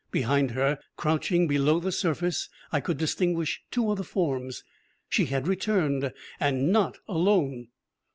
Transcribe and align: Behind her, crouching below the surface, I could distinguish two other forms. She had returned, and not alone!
Behind 0.09 0.49
her, 0.49 0.79
crouching 0.97 1.47
below 1.47 1.79
the 1.79 1.91
surface, 1.91 2.49
I 2.71 2.79
could 2.79 2.97
distinguish 2.97 3.61
two 3.69 3.91
other 3.91 4.01
forms. 4.01 4.63
She 5.09 5.25
had 5.25 5.47
returned, 5.47 6.11
and 6.39 6.71
not 6.71 6.97
alone! 7.07 7.67